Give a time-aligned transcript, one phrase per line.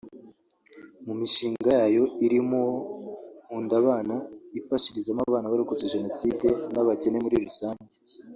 [1.05, 3.13] mu mishinga yayo irimo uwo
[3.45, 4.15] “Nkundabana”
[4.59, 7.95] ifashirizamo abana barokotse jenoside n’ab’abakene muri rusange